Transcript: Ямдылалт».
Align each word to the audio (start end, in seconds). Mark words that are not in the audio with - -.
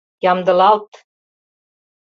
Ямдылалт». 0.31 0.89